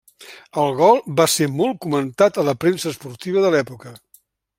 [0.61, 3.95] El gol va ser molt comentat a la premsa esportiva de l'època.